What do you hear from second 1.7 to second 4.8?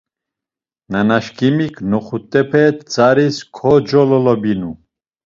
noxut̆epe tzaris kocolobinu.